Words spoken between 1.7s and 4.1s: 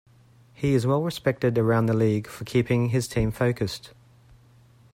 the league for keeping his team focused.